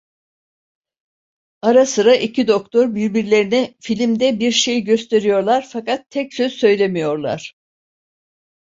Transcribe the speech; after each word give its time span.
Ara 1.61 1.85
sıra 1.85 2.15
iki 2.15 2.47
doktor 2.47 2.95
birbirlerine 2.95 3.73
filmde 3.79 4.39
bir 4.39 4.51
şey 4.51 4.81
gösteriyorlar, 4.81 5.67
fakat 5.69 6.09
tek 6.09 6.33
söz 6.33 6.51
söylemiyorlar. 6.53 7.53